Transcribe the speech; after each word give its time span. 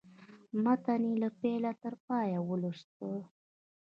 متن 0.63 1.01
یې 1.09 1.13
له 1.21 1.29
پیله 1.39 1.71
تر 1.81 1.93
پایه 2.05 2.39
ولوست. 2.43 2.93